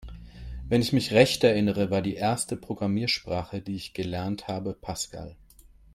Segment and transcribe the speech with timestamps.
[0.67, 5.35] Wenn ich mich recht erinnere, war die erste Programmiersprache, die ich gelernt habe, Pascal.